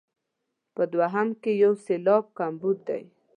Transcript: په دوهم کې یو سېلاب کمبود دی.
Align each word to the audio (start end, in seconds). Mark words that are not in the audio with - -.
په 0.75 0.83
دوهم 0.93 1.29
کې 1.41 1.51
یو 1.63 1.73
سېلاب 1.85 2.23
کمبود 2.37 2.77
دی. 2.87 3.03